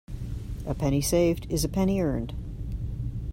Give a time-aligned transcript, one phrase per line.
[0.65, 2.33] A penny saved is a penny earned.